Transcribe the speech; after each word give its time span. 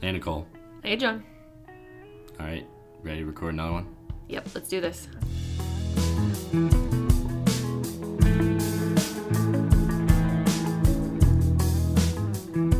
Hey, 0.00 0.12
Nicole. 0.12 0.46
Hey, 0.84 0.94
John. 0.94 1.24
All 2.38 2.46
right, 2.46 2.64
ready 3.02 3.18
to 3.18 3.26
record 3.26 3.54
another 3.54 3.72
one? 3.72 3.96
Yep, 4.28 4.48
let's 4.54 4.68
do 4.68 4.80
this. 4.80 5.08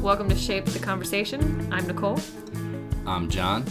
Welcome 0.01 0.29
to 0.29 0.37
Shape 0.37 0.67
the 0.67 0.79
Conversation. 0.79 1.69
I'm 1.73 1.89
Nicole. 1.89 2.21
I'm 3.05 3.29
John, 3.29 3.65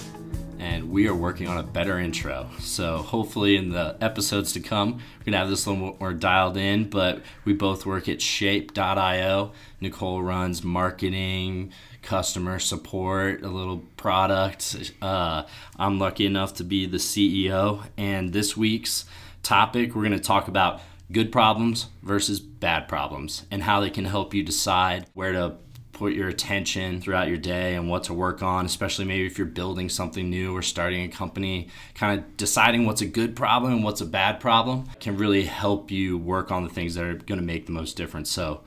we 0.90 1.08
are 1.08 1.16
working 1.16 1.48
on 1.48 1.58
a 1.58 1.64
better 1.64 2.00
intro. 2.00 2.50
So, 2.60 2.98
hopefully, 2.98 3.58
in 3.58 3.70
the 3.70 3.98
episodes 4.02 4.54
to 4.54 4.60
come, 4.60 5.00
we're 5.20 5.32
to 5.34 5.38
have 5.38 5.50
this 5.50 5.66
a 5.66 5.72
little 5.72 5.98
more 6.00 6.14
dialed 6.14 6.58
in. 6.58 6.90
But 6.90 7.22
we 7.46 7.54
both 7.54 7.86
work 7.86 8.08
at 8.08 8.22
shape.io. 8.22 9.52
Nicole 9.82 10.22
runs 10.22 10.64
marketing, 10.64 11.72
customer 12.02 12.60
support, 12.60 13.44
a 13.44 13.50
little 13.50 13.80
product. 13.98 14.94
Uh, 15.02 15.44
I'm 15.78 16.00
lucky 16.00 16.26
enough 16.26 16.54
to 16.56 16.64
be 16.64 16.86
the 16.86 16.98
CEO. 16.98 17.84
And 17.98 18.34
this 18.34 18.56
week's 18.56 19.06
topic, 19.44 19.94
we're 19.96 20.04
to 20.14 20.20
talk 20.20 20.48
about 20.48 20.82
good 21.12 21.32
problems 21.32 21.88
versus 22.04 22.40
bad 22.40 22.88
problems 22.88 23.46
and 23.50 23.64
how 23.64 23.80
they 23.80 23.90
can 23.90 24.06
help 24.06 24.34
you 24.34 24.44
decide 24.44 25.06
where 25.14 25.32
to 25.32 25.56
put 25.98 26.14
your 26.14 26.28
attention 26.28 27.02
throughout 27.02 27.28
your 27.28 27.38
day 27.38 27.74
and 27.74 27.90
what 27.90 28.04
to 28.04 28.14
work 28.14 28.44
on, 28.44 28.66
especially 28.66 29.06
maybe 29.06 29.26
if 29.26 29.38
you're 29.38 29.48
building 29.48 29.90
something 29.90 30.30
new 30.30 30.56
or 30.56 30.62
starting 30.62 31.04
a 31.04 31.08
company. 31.08 31.70
Kind 31.96 32.20
of 32.20 32.38
deciding 32.38 32.86
what's 32.86 33.02
a 33.02 33.06
good 33.06 33.36
problem 33.36 33.74
and 33.74 33.84
what's 33.84 34.02
a 34.02 34.06
bad 34.06 34.40
problem 34.40 34.88
can 35.00 35.18
really 35.18 35.46
help 35.46 35.90
you 35.90 36.18
work 36.18 36.52
on 36.52 36.64
the 36.64 36.70
things 36.70 36.94
that 36.96 37.04
are 37.04 37.16
going 37.16 37.40
to 37.40 37.46
make 37.46 37.66
the 37.66 37.72
most 37.72 37.98
difference. 37.98 38.30
So, 38.30 38.62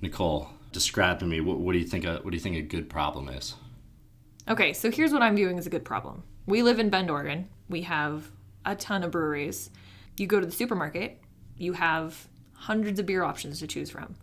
Nicole, 0.00 0.48
describe 0.72 1.20
to 1.20 1.26
me 1.26 1.40
what, 1.40 1.58
what 1.60 1.72
do 1.72 1.78
you 1.78 1.86
think 1.86 2.04
a, 2.04 2.16
what 2.16 2.30
do 2.30 2.36
you 2.36 2.42
think 2.42 2.56
a 2.56 2.62
good 2.62 2.90
problem 2.90 3.28
is? 3.28 3.54
Okay, 4.48 4.72
so 4.72 4.90
here's 4.90 5.12
what 5.12 5.22
I'm 5.22 5.36
viewing 5.36 5.58
as 5.58 5.66
a 5.66 5.70
good 5.70 5.84
problem. 5.84 6.24
We 6.46 6.62
live 6.62 6.80
in 6.80 6.90
Bend, 6.90 7.08
Oregon. 7.08 7.48
We 7.68 7.82
have 7.82 8.30
a 8.66 8.74
ton 8.74 9.04
of 9.04 9.12
breweries. 9.12 9.70
You 10.16 10.26
go 10.26 10.40
to 10.40 10.46
the 10.46 10.52
supermarket, 10.52 11.20
you 11.56 11.72
have 11.72 12.28
hundreds 12.52 12.98
of 12.98 13.06
beer 13.06 13.22
options 13.22 13.60
to 13.60 13.66
choose 13.66 13.90
from. 13.90 14.16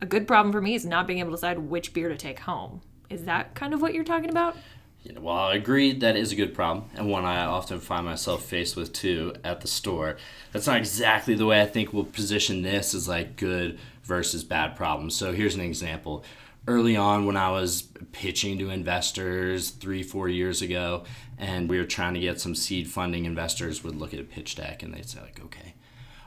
A 0.00 0.06
good 0.06 0.28
problem 0.28 0.52
for 0.52 0.60
me 0.60 0.74
is 0.74 0.86
not 0.86 1.06
being 1.06 1.18
able 1.18 1.30
to 1.30 1.36
decide 1.36 1.58
which 1.58 1.92
beer 1.92 2.08
to 2.08 2.16
take 2.16 2.40
home. 2.40 2.82
Is 3.10 3.24
that 3.24 3.54
kind 3.54 3.74
of 3.74 3.82
what 3.82 3.94
you're 3.94 4.04
talking 4.04 4.30
about? 4.30 4.56
Yeah, 5.02 5.18
well, 5.18 5.36
I 5.36 5.54
agree 5.54 5.92
that 5.92 6.16
is 6.16 6.32
a 6.32 6.36
good 6.36 6.54
problem, 6.54 6.84
and 6.94 7.08
one 7.08 7.24
I 7.24 7.44
often 7.44 7.80
find 7.80 8.04
myself 8.04 8.44
faced 8.44 8.76
with 8.76 8.92
too 8.92 9.34
at 9.44 9.60
the 9.60 9.68
store. 9.68 10.16
That's 10.52 10.66
not 10.66 10.76
exactly 10.76 11.34
the 11.34 11.46
way 11.46 11.60
I 11.60 11.66
think 11.66 11.92
we'll 11.92 12.04
position 12.04 12.62
this 12.62 12.94
as 12.94 13.08
like 13.08 13.36
good 13.36 13.78
versus 14.02 14.44
bad 14.44 14.76
problems. 14.76 15.14
So 15.14 15.32
here's 15.32 15.54
an 15.54 15.60
example. 15.62 16.24
Early 16.66 16.96
on, 16.96 17.26
when 17.26 17.36
I 17.36 17.50
was 17.50 17.82
pitching 18.12 18.58
to 18.58 18.70
investors 18.70 19.70
three, 19.70 20.02
four 20.02 20.28
years 20.28 20.60
ago, 20.60 21.04
and 21.38 21.68
we 21.68 21.78
were 21.78 21.84
trying 21.84 22.14
to 22.14 22.20
get 22.20 22.40
some 22.40 22.54
seed 22.54 22.90
funding, 22.90 23.24
investors 23.24 23.82
would 23.82 23.96
look 23.96 24.12
at 24.12 24.20
a 24.20 24.24
pitch 24.24 24.56
deck 24.56 24.82
and 24.82 24.92
they'd 24.92 25.08
say, 25.08 25.20
like, 25.20 25.40
okay, 25.44 25.74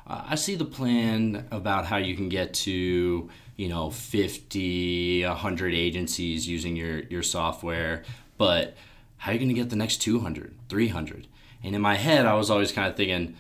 uh, 0.08 0.24
I 0.30 0.36
see 0.36 0.56
the 0.56 0.66
plan 0.66 1.48
about 1.52 1.86
how 1.86 1.98
you 1.98 2.16
can 2.16 2.30
get 2.30 2.54
to 2.56 3.30
you 3.58 3.70
know 3.70 3.90
50 3.90 5.26
100 5.26 5.74
agencies 5.74 6.48
using 6.48 6.76
your 6.76 7.00
your 7.04 7.24
software 7.24 8.04
but 8.38 8.76
how 9.18 9.30
are 9.30 9.34
you 9.34 9.40
going 9.40 9.50
to 9.50 9.56
get 9.56 9.70
the 9.70 9.76
next 9.76 9.98
200 9.98 10.56
300 10.68 11.28
and 11.64 11.76
in 11.76 11.82
my 11.82 11.96
head 11.96 12.26
i 12.26 12.34
was 12.34 12.50
always 12.50 12.72
kind 12.72 12.90
of 12.90 12.96
thinking 12.96 13.36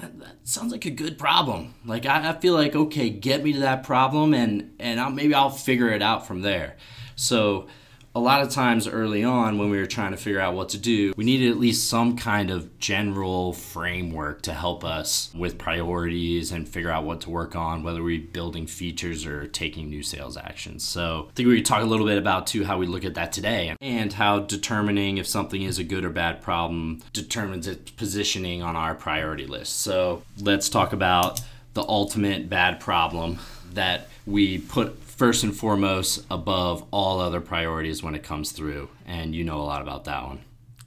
that, 0.00 0.18
that 0.18 0.36
sounds 0.44 0.72
like 0.72 0.84
a 0.86 0.90
good 0.90 1.18
problem. 1.18 1.74
Like 1.84 2.06
I, 2.06 2.30
I, 2.30 2.32
feel 2.32 2.54
like 2.54 2.74
okay 2.74 3.10
get 3.10 3.44
me 3.44 3.52
to 3.52 3.60
that 3.60 3.84
problem 3.84 4.34
and 4.34 4.74
and 4.78 5.00
I'll, 5.00 5.10
maybe 5.10 5.34
i'll 5.34 5.50
figure 5.50 5.90
it 5.90 6.02
out 6.02 6.26
from 6.26 6.42
there. 6.42 6.76
So 7.16 7.68
a 8.16 8.20
lot 8.20 8.42
of 8.42 8.48
times 8.48 8.86
early 8.86 9.24
on 9.24 9.58
when 9.58 9.70
we 9.70 9.76
were 9.76 9.86
trying 9.86 10.12
to 10.12 10.16
figure 10.16 10.38
out 10.38 10.54
what 10.54 10.68
to 10.68 10.78
do, 10.78 11.12
we 11.16 11.24
needed 11.24 11.50
at 11.50 11.58
least 11.58 11.88
some 11.88 12.16
kind 12.16 12.48
of 12.48 12.78
general 12.78 13.52
framework 13.52 14.40
to 14.42 14.52
help 14.52 14.84
us 14.84 15.32
with 15.34 15.58
priorities 15.58 16.52
and 16.52 16.68
figure 16.68 16.90
out 16.90 17.04
what 17.04 17.20
to 17.22 17.30
work 17.30 17.56
on, 17.56 17.82
whether 17.82 18.04
we're 18.04 18.20
building 18.20 18.68
features 18.68 19.26
or 19.26 19.48
taking 19.48 19.90
new 19.90 20.02
sales 20.02 20.36
actions. 20.36 20.84
So 20.84 21.26
I 21.30 21.32
think 21.32 21.48
we 21.48 21.56
could 21.56 21.66
talk 21.66 21.82
a 21.82 21.86
little 21.86 22.06
bit 22.06 22.18
about 22.18 22.46
too 22.46 22.64
how 22.64 22.78
we 22.78 22.86
look 22.86 23.04
at 23.04 23.14
that 23.14 23.32
today 23.32 23.74
and 23.80 24.12
how 24.12 24.38
determining 24.40 25.18
if 25.18 25.26
something 25.26 25.62
is 25.62 25.80
a 25.80 25.84
good 25.84 26.04
or 26.04 26.10
bad 26.10 26.40
problem 26.40 27.02
determines 27.12 27.66
its 27.66 27.90
positioning 27.90 28.62
on 28.62 28.76
our 28.76 28.94
priority 28.94 29.46
list. 29.46 29.80
So 29.80 30.22
let's 30.38 30.68
talk 30.68 30.92
about 30.92 31.40
the 31.72 31.82
ultimate 31.82 32.48
bad 32.48 32.78
problem 32.78 33.40
that 33.72 34.08
we 34.24 34.58
put 34.58 35.03
first 35.16 35.44
and 35.44 35.56
foremost 35.56 36.24
above 36.30 36.84
all 36.90 37.20
other 37.20 37.40
priorities 37.40 38.02
when 38.02 38.14
it 38.14 38.22
comes 38.22 38.52
through. 38.52 38.88
And 39.06 39.34
you 39.34 39.44
know 39.44 39.60
a 39.60 39.62
lot 39.62 39.82
about 39.82 40.04
that 40.04 40.24
one. 40.24 40.40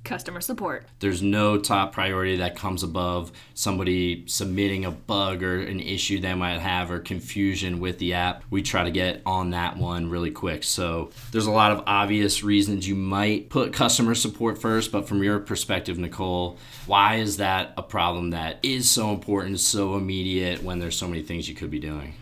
Customer 0.03 0.39
support. 0.39 0.85
There's 0.99 1.21
no 1.21 1.57
top 1.57 1.91
priority 1.91 2.37
that 2.37 2.55
comes 2.55 2.81
above 2.81 3.33
somebody 3.53 4.23
submitting 4.25 4.85
a 4.85 4.91
bug 4.91 5.43
or 5.43 5.59
an 5.59 5.81
issue 5.81 6.21
they 6.21 6.33
might 6.33 6.59
have 6.59 6.89
or 6.89 6.99
confusion 6.99 7.81
with 7.81 7.99
the 7.99 8.13
app. 8.13 8.43
We 8.49 8.61
try 8.61 8.85
to 8.85 8.91
get 8.91 9.21
on 9.25 9.49
that 9.49 9.75
one 9.75 10.09
really 10.09 10.31
quick. 10.31 10.63
So 10.63 11.11
there's 11.33 11.45
a 11.45 11.51
lot 11.51 11.73
of 11.73 11.83
obvious 11.87 12.41
reasons 12.41 12.87
you 12.87 12.95
might 12.95 13.49
put 13.49 13.73
customer 13.73 14.15
support 14.15 14.57
first, 14.57 14.93
but 14.93 15.09
from 15.09 15.23
your 15.23 15.39
perspective, 15.39 15.97
Nicole, 15.97 16.57
why 16.85 17.15
is 17.15 17.35
that 17.37 17.73
a 17.75 17.83
problem 17.83 18.29
that 18.29 18.59
is 18.63 18.89
so 18.89 19.11
important, 19.11 19.59
so 19.59 19.97
immediate 19.97 20.63
when 20.63 20.79
there's 20.79 20.97
so 20.97 21.09
many 21.09 21.21
things 21.21 21.49
you 21.49 21.55
could 21.55 21.71
be 21.71 21.79
doing? 21.79 22.13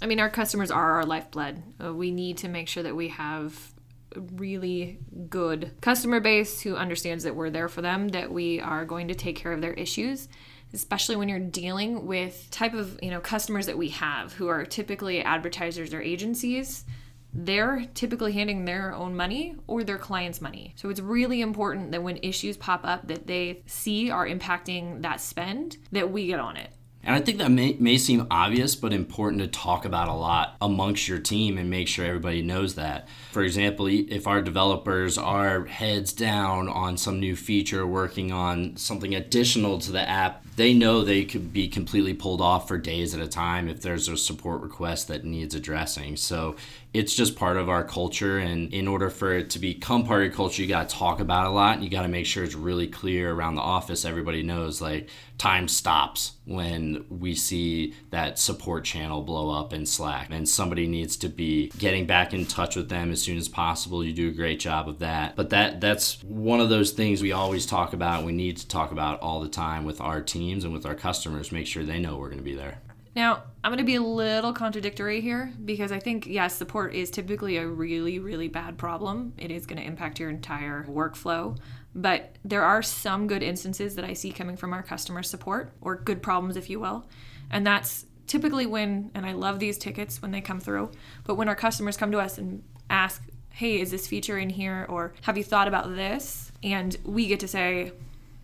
I 0.00 0.06
mean, 0.06 0.20
our 0.20 0.30
customers 0.30 0.70
are 0.70 0.92
our 0.92 1.04
lifeblood. 1.04 1.62
Uh, 1.82 1.92
we 1.92 2.10
need 2.10 2.38
to 2.38 2.48
make 2.48 2.68
sure 2.68 2.82
that 2.82 2.94
we 2.94 3.08
have 3.08 3.72
a 4.14 4.20
really 4.20 4.98
good 5.28 5.72
customer 5.80 6.20
base 6.20 6.60
who 6.60 6.76
understands 6.76 7.24
that 7.24 7.34
we're 7.34 7.50
there 7.50 7.68
for 7.68 7.82
them, 7.82 8.08
that 8.08 8.30
we 8.32 8.60
are 8.60 8.84
going 8.84 9.08
to 9.08 9.14
take 9.14 9.36
care 9.36 9.52
of 9.52 9.60
their 9.60 9.74
issues 9.74 10.28
especially 10.72 11.16
when 11.16 11.28
you're 11.28 11.38
dealing 11.38 12.06
with 12.06 12.48
type 12.50 12.74
of 12.74 12.98
you 13.02 13.10
know 13.10 13.20
customers 13.20 13.66
that 13.66 13.78
we 13.78 13.88
have 13.88 14.32
who 14.34 14.48
are 14.48 14.64
typically 14.64 15.22
advertisers 15.22 15.92
or 15.94 16.00
agencies. 16.00 16.84
They're 17.32 17.84
typically 17.92 18.32
handing 18.32 18.64
their 18.64 18.94
own 18.94 19.14
money 19.14 19.54
or 19.66 19.84
their 19.84 19.98
clients 19.98 20.40
money. 20.40 20.72
So 20.76 20.88
it's 20.88 21.00
really 21.00 21.42
important 21.42 21.92
that 21.92 22.02
when 22.02 22.16
issues 22.22 22.56
pop 22.56 22.80
up 22.84 23.06
that 23.08 23.26
they 23.26 23.62
see 23.66 24.10
are 24.10 24.26
impacting 24.26 25.02
that 25.02 25.20
spend 25.20 25.76
that 25.92 26.10
we 26.10 26.26
get 26.26 26.40
on 26.40 26.56
it 26.56 26.70
and 27.04 27.14
I 27.14 27.20
think 27.20 27.38
that 27.38 27.50
may, 27.50 27.76
may 27.78 27.96
seem 27.96 28.26
obvious, 28.30 28.74
but 28.74 28.92
important 28.92 29.40
to 29.40 29.48
talk 29.48 29.84
about 29.84 30.08
a 30.08 30.12
lot 30.12 30.56
amongst 30.60 31.08
your 31.08 31.20
team 31.20 31.56
and 31.56 31.70
make 31.70 31.88
sure 31.88 32.04
everybody 32.04 32.42
knows 32.42 32.74
that. 32.74 33.08
For 33.32 33.42
example, 33.42 33.86
if 33.86 34.26
our 34.26 34.42
developers 34.42 35.16
are 35.16 35.64
heads 35.66 36.12
down 36.12 36.68
on 36.68 36.96
some 36.96 37.20
new 37.20 37.36
feature, 37.36 37.86
working 37.86 38.32
on 38.32 38.76
something 38.76 39.14
additional 39.14 39.78
to 39.78 39.92
the 39.92 40.06
app, 40.08 40.44
they 40.56 40.74
know 40.74 41.02
they 41.02 41.24
could 41.24 41.52
be 41.52 41.68
completely 41.68 42.14
pulled 42.14 42.40
off 42.40 42.66
for 42.66 42.76
days 42.76 43.14
at 43.14 43.20
a 43.20 43.28
time 43.28 43.68
if 43.68 43.80
there's 43.80 44.08
a 44.08 44.16
support 44.16 44.60
request 44.60 45.06
that 45.06 45.24
needs 45.24 45.54
addressing. 45.54 46.16
So 46.16 46.56
it's 46.98 47.14
just 47.14 47.36
part 47.36 47.56
of 47.56 47.68
our 47.68 47.84
culture. 47.84 48.38
And 48.38 48.74
in 48.74 48.88
order 48.88 49.08
for 49.08 49.32
it 49.32 49.50
to 49.50 49.60
become 49.60 50.04
part 50.04 50.20
of 50.20 50.26
your 50.26 50.34
culture, 50.34 50.62
you 50.62 50.66
got 50.66 50.88
to 50.88 50.96
talk 50.96 51.20
about 51.20 51.44
it 51.44 51.50
a 51.50 51.52
lot 51.52 51.76
and 51.76 51.84
you 51.84 51.88
got 51.88 52.02
to 52.02 52.08
make 52.08 52.26
sure 52.26 52.42
it's 52.42 52.56
really 52.56 52.88
clear 52.88 53.32
around 53.32 53.54
the 53.54 53.62
office. 53.62 54.04
Everybody 54.04 54.42
knows 54.42 54.80
like 54.80 55.08
time 55.38 55.68
stops 55.68 56.32
when 56.44 57.04
we 57.08 57.36
see 57.36 57.94
that 58.10 58.36
support 58.36 58.84
channel 58.84 59.22
blow 59.22 59.48
up 59.48 59.72
in 59.72 59.86
Slack 59.86 60.26
and 60.32 60.48
somebody 60.48 60.88
needs 60.88 61.16
to 61.18 61.28
be 61.28 61.68
getting 61.78 62.04
back 62.04 62.34
in 62.34 62.46
touch 62.46 62.74
with 62.74 62.88
them 62.88 63.12
as 63.12 63.22
soon 63.22 63.38
as 63.38 63.48
possible. 63.48 64.02
You 64.02 64.12
do 64.12 64.28
a 64.30 64.32
great 64.32 64.58
job 64.58 64.88
of 64.88 64.98
that. 64.98 65.36
But 65.36 65.50
that 65.50 65.80
that's 65.80 66.20
one 66.24 66.58
of 66.58 66.68
those 66.68 66.90
things 66.90 67.22
we 67.22 67.30
always 67.30 67.64
talk 67.64 67.92
about. 67.92 68.24
We 68.24 68.32
need 68.32 68.56
to 68.56 68.66
talk 68.66 68.90
about 68.90 69.20
all 69.20 69.40
the 69.40 69.48
time 69.48 69.84
with 69.84 70.00
our 70.00 70.20
teams 70.20 70.64
and 70.64 70.72
with 70.72 70.84
our 70.84 70.96
customers, 70.96 71.52
make 71.52 71.68
sure 71.68 71.84
they 71.84 72.00
know 72.00 72.16
we're 72.16 72.26
going 72.26 72.38
to 72.38 72.42
be 72.44 72.56
there. 72.56 72.80
Now, 73.18 73.42
I'm 73.64 73.72
going 73.72 73.78
to 73.78 73.84
be 73.84 73.96
a 73.96 74.00
little 74.00 74.52
contradictory 74.52 75.20
here 75.20 75.52
because 75.64 75.90
I 75.90 75.98
think, 75.98 76.24
yes, 76.28 76.54
support 76.54 76.94
is 76.94 77.10
typically 77.10 77.56
a 77.56 77.66
really, 77.66 78.20
really 78.20 78.46
bad 78.46 78.78
problem. 78.78 79.32
It 79.36 79.50
is 79.50 79.66
going 79.66 79.80
to 79.80 79.84
impact 79.84 80.20
your 80.20 80.30
entire 80.30 80.84
workflow. 80.84 81.58
But 81.96 82.36
there 82.44 82.62
are 82.62 82.80
some 82.80 83.26
good 83.26 83.42
instances 83.42 83.96
that 83.96 84.04
I 84.04 84.12
see 84.12 84.30
coming 84.30 84.56
from 84.56 84.72
our 84.72 84.84
customer 84.84 85.24
support, 85.24 85.72
or 85.80 85.96
good 85.96 86.22
problems, 86.22 86.56
if 86.56 86.70
you 86.70 86.78
will. 86.78 87.06
And 87.50 87.66
that's 87.66 88.06
typically 88.28 88.66
when, 88.66 89.10
and 89.16 89.26
I 89.26 89.32
love 89.32 89.58
these 89.58 89.78
tickets 89.78 90.22
when 90.22 90.30
they 90.30 90.40
come 90.40 90.60
through, 90.60 90.92
but 91.24 91.34
when 91.34 91.48
our 91.48 91.56
customers 91.56 91.96
come 91.96 92.12
to 92.12 92.20
us 92.20 92.38
and 92.38 92.62
ask, 92.88 93.20
hey, 93.50 93.80
is 93.80 93.90
this 93.90 94.06
feature 94.06 94.38
in 94.38 94.48
here? 94.48 94.86
Or 94.88 95.12
have 95.22 95.36
you 95.36 95.42
thought 95.42 95.66
about 95.66 95.92
this? 95.96 96.52
And 96.62 96.96
we 97.02 97.26
get 97.26 97.40
to 97.40 97.48
say, 97.48 97.90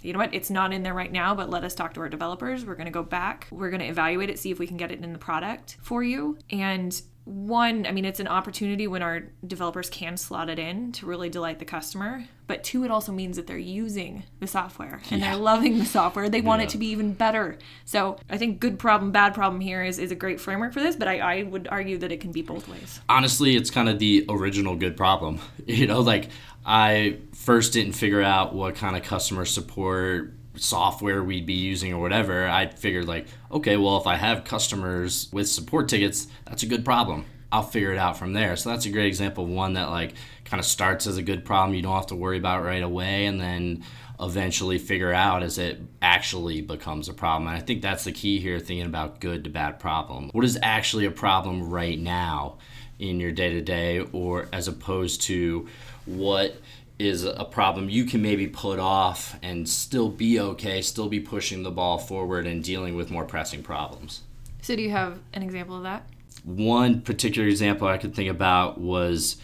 you 0.05 0.13
know 0.13 0.19
what, 0.19 0.35
it's 0.35 0.51
not 0.51 0.73
in 0.73 0.83
there 0.83 0.95
right 0.95 1.11
now, 1.11 1.35
but 1.35 1.49
let 1.49 1.65
us 1.65 1.75
talk 1.75 1.95
to 1.95 2.01
our 2.01 2.09
developers. 2.09 2.65
We're 2.65 2.75
going 2.75 2.87
to 2.87 2.93
go 2.93 3.03
back. 3.03 3.49
We're 3.51 3.71
going 3.71 3.81
to 3.81 3.87
evaluate 3.87 4.31
it, 4.31 4.39
see 4.39 4.51
if 4.51 4.59
we 4.59 4.67
can 4.67 4.77
get 4.77 4.93
it 4.93 5.03
in 5.03 5.13
the 5.13 5.19
product 5.19 5.79
for 5.83 6.03
you. 6.03 6.39
And 6.51 7.01
one, 7.25 7.87
I 7.87 7.93
mean, 7.93 8.05
it's 8.05 8.21
an 8.21 8.29
opportunity 8.29 8.87
when 8.87 9.01
our 9.03 9.25
developers 9.47 9.89
can 9.89 10.17
slot 10.19 10.51
it 10.51 10.59
in 10.59 10.93
to 10.93 11.07
really 11.07 11.31
delight 11.31 11.59
the 11.59 11.65
customer. 11.65 12.25
But 12.47 12.63
two, 12.63 12.85
it 12.85 12.91
also 12.91 13.13
means 13.13 13.37
that 13.37 13.47
they're 13.47 13.57
using 13.57 14.25
the 14.41 14.47
software 14.47 15.01
and 15.11 15.21
Yeah. 15.23 15.31
they're 15.31 15.41
loving 15.43 15.79
the 15.79 15.87
software. 15.87 16.29
They 16.29 16.43
want 16.43 16.61
Yeah. 16.61 16.65
it 16.67 16.71
to 16.71 16.79
be 16.79 16.89
even 16.89 17.15
better. 17.15 17.57
So 17.87 18.19
I 18.29 18.37
think 18.37 18.61
good 18.61 18.79
problem, 18.79 19.11
bad 19.11 19.33
problem 19.33 19.63
here 19.63 19.83
is, 19.83 19.99
is 19.99 20.11
a 20.11 20.15
great 20.15 20.39
framework 20.39 20.75
for 20.75 20.81
this, 20.81 20.97
but 20.97 21.09
I, 21.09 21.19
I 21.19 21.43
would 21.45 21.67
argue 21.71 21.97
that 21.99 22.13
it 22.13 22.21
can 22.21 22.31
be 22.31 22.43
both 22.43 22.69
ways. 22.69 23.01
honestly, 23.09 23.57
it's 23.57 23.71
kind 23.71 23.89
of 23.89 23.99
the 23.99 24.27
original 24.29 24.77
good 24.77 24.97
problem. 24.97 25.39
You 25.67 25.87
know, 25.87 26.01
like 26.01 26.29
I 26.67 27.17
first 27.33 27.73
didn't 27.73 27.93
figure 27.95 28.21
out 28.21 28.55
what 28.55 28.75
kind 28.75 28.97
of 28.97 29.03
customer 29.03 29.47
support 29.47 30.35
software 30.57 31.23
we'd 31.23 31.47
be 31.47 31.55
using 31.55 31.93
or 31.93 32.01
whatever. 32.01 32.49
I 32.49 32.67
figured 32.67 33.07
like, 33.07 33.27
okay, 33.51 33.77
well, 33.77 33.97
if 33.99 34.07
I 34.07 34.17
have 34.17 34.45
customers 34.45 35.29
with 35.33 35.49
support 35.49 35.89
tickets, 35.89 36.27
that's 36.47 36.63
a 36.63 36.67
good 36.67 36.85
problem. 36.85 37.25
I'll 37.51 37.63
figure 37.63 37.93
it 37.93 37.99
out 37.99 38.19
from 38.19 38.33
there. 38.33 38.57
So 38.57 38.71
that's 38.71 38.87
a 38.87 38.91
great 38.91 39.07
example 39.07 39.45
of 39.45 39.51
one 39.51 39.75
that 39.75 39.91
like 39.91 40.15
kind 40.45 40.61
of 40.61 40.67
starts 40.67 41.07
as 41.07 41.17
a 41.17 41.23
good 41.23 41.45
problem 41.45 41.75
you 41.75 41.83
don't 41.83 41.95
have 41.95 42.09
to 42.09 42.17
worry 42.17 42.39
about 42.39 42.65
right 42.65 42.83
away 42.83 43.27
and 43.27 43.41
then 43.41 43.85
eventually 44.21 44.79
figure 44.79 45.13
out 45.13 45.43
as 45.43 45.59
it 45.59 45.81
actually 46.01 46.61
becomes 46.61 47.09
a 47.09 47.15
problem. 47.15 47.49
And 47.49 47.57
I 47.57 47.61
think 47.61 47.83
that's 47.83 48.05
the 48.05 48.13
key 48.13 48.39
here 48.39 48.59
thinking 48.59 48.87
about 48.87 49.21
good 49.21 49.45
to 49.45 49.51
bad 49.51 49.79
problem. 49.79 50.31
What 50.33 50.45
is 50.45 50.59
actually 50.63 51.05
a 51.05 51.11
problem 51.11 51.71
right 51.71 51.99
now 51.99 52.59
in 52.99 53.21
your 53.21 53.33
day 53.33 53.53
to 53.55 53.61
day 53.61 54.01
or 54.13 54.49
as 54.53 54.69
opposed 54.69 55.23
to 55.23 55.69
what 56.07 56.57
is 56.99 57.25
a 57.25 57.45
problem 57.45 57.89
you 57.89 58.05
can 58.05 58.23
maybe 58.23 58.47
put 58.47 58.79
off 58.79 59.37
and 59.43 59.69
still 59.69 60.09
be 60.09 60.39
okay, 60.39 60.81
still 60.81 61.09
be 61.09 61.21
pushing 61.21 61.63
the 61.63 61.71
ball 61.71 61.99
forward 61.99 62.47
and 62.47 62.63
dealing 62.63 62.95
with 62.95 63.11
more 63.11 63.25
pressing 63.25 63.63
problems. 63.63 64.23
So 64.63 64.77
do 64.77 64.83
you 64.83 64.91
have 64.91 65.19
an 65.33 65.43
example 65.43 65.77
of 65.77 65.83
that? 65.83 66.07
One 66.45 67.01
particular 67.01 67.49
example 67.49 67.89
I 67.89 67.99
could 67.99 68.15
think 68.15 68.31
about 68.31 68.81
was 68.81 69.37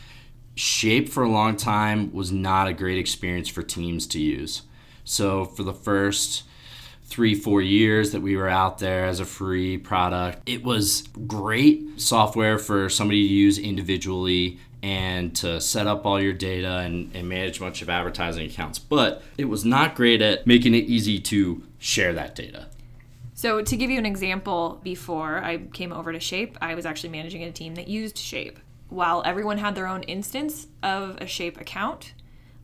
Shape 0.54 1.08
for 1.08 1.22
a 1.22 1.28
long 1.28 1.56
time 1.56 2.12
was 2.12 2.30
not 2.30 2.68
a 2.68 2.72
great 2.72 2.98
experience 2.98 3.48
for 3.48 3.62
teams 3.62 4.06
to 4.08 4.20
use. 4.20 4.62
So 5.04 5.44
for 5.44 5.62
the 5.62 5.72
first 5.72 6.42
three, 7.04 7.34
four 7.34 7.62
years 7.62 8.12
that 8.12 8.20
we 8.20 8.36
were 8.36 8.48
out 8.48 8.78
there 8.78 9.06
as 9.06 9.20
a 9.20 9.24
free 9.24 9.78
product, 9.78 10.48
it 10.48 10.62
was 10.62 11.02
great 11.26 12.00
software 12.00 12.58
for 12.58 12.88
somebody 12.88 13.26
to 13.26 13.32
use 13.32 13.58
individually 13.58 14.58
and 14.82 15.36
to 15.36 15.60
set 15.60 15.86
up 15.86 16.06
all 16.06 16.20
your 16.20 16.32
data 16.32 16.78
and, 16.78 17.14
and 17.14 17.28
manage 17.28 17.60
bunch 17.60 17.82
of 17.82 17.90
advertising 17.90 18.46
accounts. 18.46 18.78
But 18.78 19.22
it 19.36 19.44
was 19.46 19.64
not 19.64 19.94
great 19.94 20.22
at 20.22 20.46
making 20.46 20.74
it 20.74 20.84
easy 20.84 21.18
to 21.20 21.62
share 21.78 22.12
that 22.14 22.34
data. 22.34 22.66
So, 23.34 23.62
to 23.62 23.76
give 23.76 23.90
you 23.90 23.98
an 23.98 24.04
example, 24.04 24.80
before 24.82 25.38
I 25.38 25.58
came 25.72 25.92
over 25.92 26.12
to 26.12 26.20
Shape, 26.20 26.58
I 26.60 26.74
was 26.74 26.84
actually 26.84 27.08
managing 27.08 27.42
a 27.42 27.50
team 27.50 27.74
that 27.76 27.88
used 27.88 28.18
Shape. 28.18 28.58
While 28.90 29.22
everyone 29.24 29.56
had 29.56 29.74
their 29.74 29.86
own 29.86 30.02
instance 30.02 30.66
of 30.82 31.16
a 31.22 31.26
Shape 31.26 31.58
account, 31.58 32.12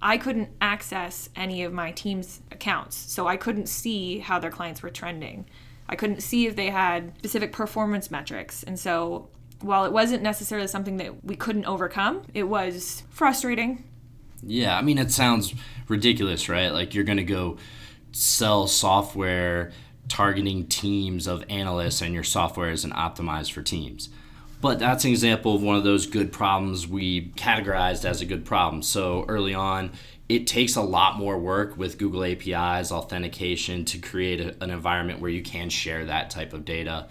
I 0.03 0.19
couldn't 0.19 0.51
access 0.61 1.31
any 1.35 1.63
of 1.63 1.73
my 1.73 1.93
team's 1.93 2.43
accounts. 2.53 2.95
So, 2.95 3.27
I 3.27 3.39
couldn't 3.39 3.71
see 3.71 4.19
how 4.19 4.39
their 4.39 4.51
clients 4.51 4.83
were 4.83 4.91
trending. 4.91 5.47
I 5.89 5.97
couldn't 5.97 6.21
see 6.21 6.47
if 6.47 6.57
they 6.57 6.69
had 6.69 7.17
specific 7.19 7.53
performance 7.53 8.11
metrics. 8.11 8.63
And 8.63 8.79
so, 8.79 9.29
while 9.61 9.85
it 9.85 9.93
wasn't 9.93 10.23
necessarily 10.23 10.69
something 10.69 10.99
that 10.99 11.25
we 11.25 11.37
couldn't 11.37 11.67
overcome, 11.67 12.23
it 12.35 12.45
was 12.45 13.03
frustrating. 13.11 13.85
Yeah, 14.43 14.77
I 14.77 14.83
mean, 14.83 14.99
it 14.99 15.11
sounds 15.11 15.55
ridiculous, 15.89 16.49
right? 16.49 16.69
Like 16.69 16.95
you're 16.95 17.05
going 17.05 17.17
to 17.19 17.25
go 17.25 17.59
sell 18.13 18.67
software 18.67 19.73
targeting 20.09 20.67
teams 20.67 21.27
of 21.27 21.45
analysts 21.49 22.01
and 22.01 22.15
your 22.15 22.25
software 22.25 22.71
isn't 22.71 22.93
optimized 22.93 23.53
for 23.53 23.63
teams. 23.63 24.09
But 24.61 24.79
that's 24.79 25.05
an 25.05 25.11
example 25.11 25.55
of 25.55 25.63
one 25.63 25.77
of 25.77 25.85
those 25.85 26.07
good 26.07 26.33
problems 26.33 26.87
we 26.87 27.31
categorized 27.33 28.05
as 28.05 28.21
a 28.21 28.27
good 28.27 28.45
problem. 28.45 28.83
So 28.83 29.25
early 29.29 29.55
on, 29.55 29.93
it 30.29 30.47
takes 30.47 30.77
a 30.77 30.83
lot 30.83 31.19
more 31.19 31.39
work 31.39 31.77
with 31.77 31.99
Google 31.99 32.25
APIs, 32.25 32.91
authentication 32.91 33.85
to 33.87 33.99
create 33.99 34.41
a, 34.41 34.63
an 34.63 34.71
environment 34.71 35.21
where 35.21 35.31
you 35.31 35.43
can 35.43 35.69
share 35.69 36.07
that 36.07 36.31
type 36.31 36.53
of 36.53 36.65
data. 36.65 37.07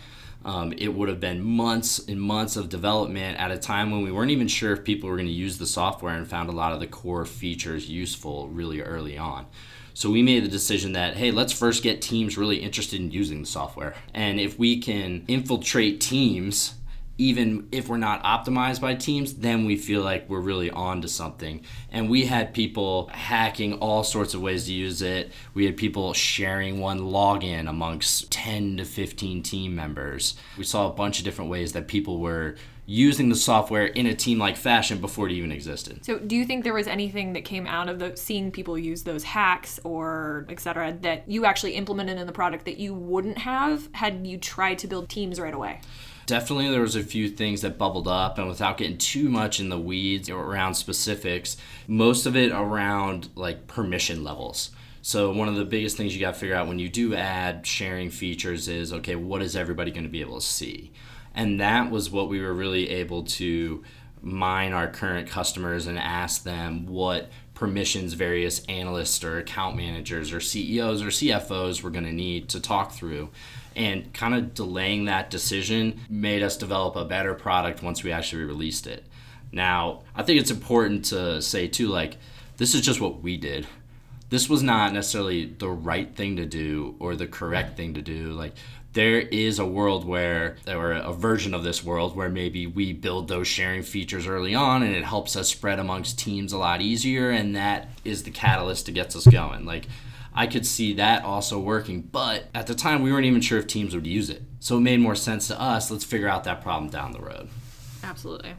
Um, 0.45 0.73
it 0.77 0.93
would 0.93 1.09
have 1.09 1.19
been 1.19 1.43
months 1.43 1.97
and 2.07 2.21
months 2.21 2.55
of 2.55 2.69
development 2.69 3.39
at 3.39 3.49
a 3.49 3.57
time 3.57 3.89
when 3.89 4.03
we 4.03 4.11
weren't 4.11 4.29
even 4.29 4.47
sure 4.47 4.73
if 4.73 4.83
people 4.83 5.09
were 5.09 5.15
going 5.15 5.27
to 5.27 5.33
use 5.33 5.57
the 5.57 5.65
software 5.65 6.13
and 6.13 6.27
found 6.27 6.49
a 6.49 6.53
lot 6.53 6.71
of 6.71 6.79
the 6.79 6.85
core 6.85 7.25
features 7.25 7.89
useful 7.89 8.47
really 8.49 8.79
early 8.79 9.17
on. 9.17 9.47
So 9.95 10.11
we 10.11 10.21
made 10.21 10.43
the 10.43 10.49
decision 10.49 10.91
that, 10.91 11.15
hey, 11.15 11.31
let's 11.31 11.51
first 11.51 11.81
get 11.81 11.99
teams 11.99 12.37
really 12.37 12.57
interested 12.57 12.99
in 12.99 13.09
using 13.09 13.41
the 13.41 13.47
software. 13.47 13.95
And 14.13 14.39
if 14.39 14.59
we 14.59 14.77
can 14.77 15.25
infiltrate 15.27 15.99
teams, 15.99 16.75
even 17.17 17.67
if 17.71 17.87
we're 17.87 17.97
not 17.97 18.23
optimized 18.23 18.81
by 18.81 18.95
teams, 18.95 19.35
then 19.35 19.65
we 19.65 19.77
feel 19.77 20.01
like 20.01 20.29
we're 20.29 20.39
really 20.39 20.69
on 20.69 21.01
to 21.01 21.07
something. 21.07 21.63
And 21.91 22.09
we 22.09 22.25
had 22.25 22.53
people 22.53 23.07
hacking 23.07 23.75
all 23.75 24.03
sorts 24.03 24.33
of 24.33 24.41
ways 24.41 24.65
to 24.65 24.73
use 24.73 25.01
it. 25.01 25.31
We 25.53 25.65
had 25.65 25.77
people 25.77 26.13
sharing 26.13 26.79
one 26.79 26.99
login 26.99 27.69
amongst 27.69 28.31
10 28.31 28.77
to 28.77 28.85
15 28.85 29.43
team 29.43 29.75
members. 29.75 30.35
We 30.57 30.63
saw 30.65 30.89
a 30.89 30.93
bunch 30.93 31.19
of 31.19 31.25
different 31.25 31.49
ways 31.49 31.73
that 31.73 31.87
people 31.87 32.19
were 32.19 32.55
using 32.87 33.29
the 33.29 33.35
software 33.35 33.85
in 33.85 34.05
a 34.05 34.13
team 34.13 34.37
like 34.37 34.55
fashion 34.55 34.99
before 34.99 35.27
it 35.27 35.31
even 35.31 35.51
existed. 35.51 36.05
So, 36.05 36.19
do 36.19 36.35
you 36.35 36.45
think 36.45 36.63
there 36.63 36.73
was 36.73 36.87
anything 36.87 37.33
that 37.33 37.43
came 37.43 37.65
out 37.65 37.89
of 37.89 37.97
the 37.97 38.15
seeing 38.15 38.51
people 38.51 38.77
use 38.77 39.03
those 39.03 39.23
hacks 39.23 39.79
or 39.83 40.45
et 40.49 40.59
cetera 40.59 40.93
that 41.01 41.23
you 41.27 41.45
actually 41.45 41.73
implemented 41.73 42.19
in 42.19 42.27
the 42.27 42.33
product 42.33 42.65
that 42.65 42.77
you 42.77 42.93
wouldn't 42.93 43.39
have 43.39 43.89
had 43.93 44.27
you 44.27 44.37
tried 44.37 44.77
to 44.79 44.87
build 44.87 45.09
teams 45.09 45.39
right 45.39 45.53
away? 45.53 45.81
Definitely, 46.25 46.69
there 46.69 46.81
was 46.81 46.95
a 46.95 47.03
few 47.03 47.29
things 47.29 47.61
that 47.61 47.77
bubbled 47.77 48.07
up, 48.07 48.39
and 48.39 48.47
without 48.47 48.77
getting 48.77 48.97
too 48.97 49.29
much 49.29 49.59
in 49.59 49.69
the 49.69 49.77
weeds 49.77 50.27
around 50.29 50.73
specifics, 50.73 51.55
most 51.87 52.25
of 52.25 52.35
it 52.35 52.51
around 52.51 53.29
like 53.35 53.67
permission 53.67 54.23
levels. 54.23 54.71
So 55.03 55.31
one 55.31 55.47
of 55.47 55.55
the 55.55 55.65
biggest 55.65 55.97
things 55.97 56.15
you 56.15 56.19
got 56.19 56.33
to 56.33 56.39
figure 56.39 56.55
out 56.55 56.67
when 56.67 56.79
you 56.79 56.89
do 56.89 57.13
add 57.13 57.67
sharing 57.67 58.09
features 58.09 58.67
is 58.67 58.91
okay, 58.91 59.15
what 59.15 59.43
is 59.43 59.55
everybody 59.55 59.91
going 59.91 60.05
to 60.05 60.09
be 60.09 60.21
able 60.21 60.39
to 60.39 60.45
see? 60.45 60.91
And 61.35 61.59
that 61.59 61.91
was 61.91 62.09
what 62.09 62.27
we 62.27 62.41
were 62.41 62.53
really 62.53 62.89
able 62.89 63.23
to 63.23 63.83
mine 64.23 64.73
our 64.73 64.87
current 64.87 65.29
customers 65.29 65.85
and 65.85 65.99
ask 65.99 66.43
them 66.43 66.87
what 66.87 67.29
permissions 67.55 68.13
various 68.13 68.63
analysts 68.65 69.23
or 69.23 69.39
account 69.39 69.75
managers 69.75 70.31
or 70.31 70.39
CEOs 70.39 71.01
or 71.01 71.07
CFOs 71.07 71.81
were 71.81 71.89
going 71.89 72.05
to 72.05 72.13
need 72.13 72.49
to 72.49 72.59
talk 72.59 72.91
through. 72.91 73.29
And 73.75 74.13
kind 74.13 74.35
of 74.35 74.53
delaying 74.53 75.05
that 75.05 75.29
decision 75.29 75.99
made 76.07 76.43
us 76.43 76.55
develop 76.55 76.95
a 76.95 77.03
better 77.03 77.33
product 77.33 77.81
once 77.81 78.03
we 78.03 78.11
actually 78.11 78.43
released 78.43 78.87
it. 78.87 79.03
Now, 79.51 80.03
I 80.15 80.23
think 80.23 80.39
it's 80.39 80.51
important 80.51 81.05
to 81.05 81.41
say 81.41 81.67
too, 81.67 81.87
like, 81.87 82.17
this 82.57 82.75
is 82.75 82.81
just 82.81 83.01
what 83.01 83.21
we 83.21 83.37
did. 83.37 83.67
This 84.29 84.49
was 84.49 84.63
not 84.63 84.93
necessarily 84.93 85.45
the 85.45 85.69
right 85.69 86.13
thing 86.15 86.35
to 86.37 86.45
do 86.45 86.95
or 86.99 87.15
the 87.15 87.27
correct 87.27 87.77
thing 87.77 87.93
to 87.93 88.01
do. 88.01 88.31
Like, 88.31 88.53
there 88.95 89.19
is 89.19 89.59
a 89.59 89.65
world 89.65 90.05
where, 90.05 90.55
or 90.67 90.93
a 90.93 91.11
version 91.11 91.53
of 91.53 91.63
this 91.63 91.83
world 91.83 92.15
where 92.15 92.29
maybe 92.29 92.65
we 92.65 92.93
build 92.93 93.27
those 93.27 93.45
sharing 93.45 93.83
features 93.83 94.25
early 94.25 94.55
on 94.55 94.83
and 94.83 94.95
it 94.95 95.03
helps 95.03 95.35
us 95.35 95.49
spread 95.49 95.79
amongst 95.79 96.17
teams 96.17 96.53
a 96.53 96.57
lot 96.57 96.81
easier, 96.81 97.29
and 97.29 97.57
that 97.57 97.89
is 98.05 98.23
the 98.23 98.31
catalyst 98.31 98.85
that 98.85 98.93
gets 98.93 99.13
us 99.13 99.27
going. 99.27 99.65
Like, 99.65 99.87
I 100.33 100.47
could 100.47 100.65
see 100.65 100.93
that 100.93 101.25
also 101.25 101.59
working, 101.59 102.03
but 102.03 102.45
at 102.55 102.67
the 102.67 102.73
time 102.73 103.03
we 103.03 103.11
weren't 103.11 103.25
even 103.25 103.41
sure 103.41 103.59
if 103.59 103.67
teams 103.67 103.93
would 103.93 104.07
use 104.07 104.29
it. 104.29 104.43
So 104.61 104.77
it 104.77 104.81
made 104.81 105.01
more 105.01 105.15
sense 105.15 105.47
to 105.49 105.61
us. 105.61 105.91
Let's 105.91 106.05
figure 106.05 106.29
out 106.29 106.45
that 106.45 106.61
problem 106.61 106.89
down 106.89 107.11
the 107.11 107.21
road. 107.21 107.49
Absolutely. 108.01 108.53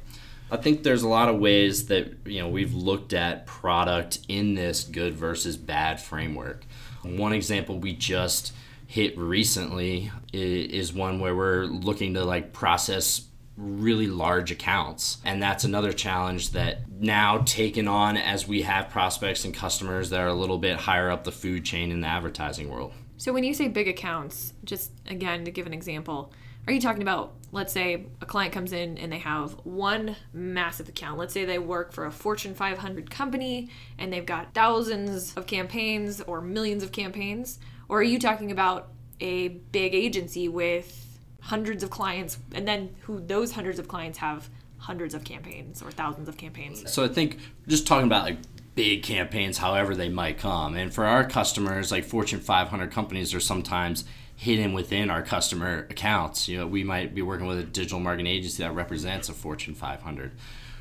I 0.51 0.59
think 0.59 0.83
there's 0.83 1.03
a 1.03 1.09
lot 1.09 1.31
of 1.31 1.39
ways 1.39 1.87
that 1.87 2.13
you 2.27 2.41
know 2.41 2.49
we've 2.49 2.75
looked 2.75 3.15
at 3.15 3.47
product 3.47 4.19
in 4.29 4.55
this 4.55 4.85
good 4.85 5.15
versus 5.15 5.57
bad 5.57 5.99
framework. 5.99 6.65
One 7.03 7.33
example 7.33 7.79
we 7.79 7.95
just 7.95 8.53
hit 8.87 9.19
recently 9.19 10.11
is 10.33 10.93
one 10.93 11.21
where 11.21 11.35
we're 11.35 11.65
looking 11.65 12.15
to 12.15 12.25
like 12.25 12.53
process 12.53 13.23
really 13.57 14.07
large 14.07 14.51
accounts 14.51 15.19
and 15.25 15.43
that's 15.43 15.65
another 15.65 15.93
challenge 15.93 16.51
that 16.51 16.81
now 17.01 17.39
taken 17.47 17.89
on 17.89 18.17
as 18.17 18.47
we 18.47 18.63
have 18.63 18.91
prospects 18.91 19.47
and 19.47 19.55
customers 19.55 20.11
that 20.11 20.21
are 20.21 20.29
a 20.29 20.35
little 20.35 20.59
bit 20.59 20.77
higher 20.77 21.11
up 21.11 21.25
the 21.25 21.33
food 21.33 21.65
chain 21.65 21.91
in 21.91 22.01
the 22.03 22.07
advertising 22.07 22.69
world 22.69 22.93
So, 23.17 23.33
when 23.33 23.45
you 23.45 23.55
say 23.55 23.69
big 23.69 23.89
accounts, 23.89 24.53
just 24.65 24.93
again 25.09 25.47
to 25.47 25.51
give 25.51 25.67
an 25.67 25.73
example, 25.73 26.33
are 26.67 26.73
you 26.73 26.81
talking 26.81 27.03
about, 27.03 27.33
let's 27.53 27.73
say, 27.73 28.07
a 28.21 28.27
client 28.27 28.53
comes 28.53 28.73
in 28.73 28.99
and 28.99 29.13
they 29.13 29.21
have 29.21 29.53
one 29.65 30.17
massive 30.33 30.89
account? 30.89 31.17
Let's 31.17 31.33
say 31.33 31.45
they 31.45 31.61
work 31.61 31.93
for 31.93 32.07
a 32.07 32.11
Fortune 32.11 32.55
500 32.55 33.09
company 33.09 33.71
and 33.99 34.13
they've 34.13 34.27
got 34.27 34.53
thousands 34.53 35.33
of 35.37 35.47
campaigns 35.47 36.21
or 36.21 36.41
millions 36.41 36.83
of 36.83 36.91
campaigns? 36.91 37.61
Or 37.89 38.01
are 38.01 38.05
you 38.05 38.19
talking 38.19 38.51
about 38.51 38.89
a 39.21 39.49
big 39.49 39.95
agency 39.95 40.49
with 40.49 41.19
hundreds 41.41 41.83
of 41.83 41.91
clients 41.91 42.39
and 42.53 42.67
then 42.67 42.95
who 43.03 43.21
those 43.21 43.53
hundreds 43.53 43.79
of 43.79 43.87
clients 43.87 44.19
have 44.19 44.51
hundreds 44.79 45.15
of 45.15 45.25
campaigns 45.25 45.83
or 45.83 45.91
thousands 45.91 46.29
of 46.29 46.37
campaigns? 46.37 46.91
So 46.93 47.05
I 47.05 47.09
think 47.09 47.39
just 47.69 47.87
talking 47.87 48.07
about 48.07 48.25
like 48.25 48.39
big 48.75 49.03
campaigns, 49.03 49.59
however 49.59 49.95
they 49.95 50.09
might 50.09 50.39
come, 50.39 50.77
and 50.77 50.93
for 50.93 51.05
our 51.05 51.25
customers, 51.25 51.91
like 51.91 52.05
Fortune 52.05 52.41
500 52.41 52.93
companies, 52.93 53.35
are 53.35 53.41
sometimes 53.41 54.05
hidden 54.37 54.75
within 54.75 55.11
our 55.11 55.23
customer 55.23 55.87
accounts. 55.91 56.47
You 56.47 56.59
know, 56.59 56.67
we 56.67 56.85
might 56.85 57.15
be 57.15 57.23
working 57.23 57.47
with 57.47 57.59
a 57.59 57.65
digital 57.65 58.01
marketing 58.01 58.27
agency 58.27 58.63
that 58.63 58.73
represents 58.73 59.29
a 59.29 59.33
Fortune 59.33 59.75
500. 59.75 60.33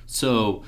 So, 0.08 0.64